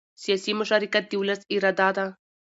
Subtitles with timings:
[0.23, 2.05] سیاسي مشارکت د ولس اراده ده